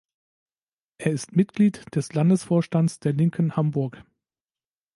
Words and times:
Er 0.97 1.11
ist 1.11 1.35
Mitglied 1.35 1.93
des 1.95 2.11
Landesvorstands 2.13 2.99
der 3.01 3.13
Linken 3.13 3.55
Hamburg. 3.55 4.03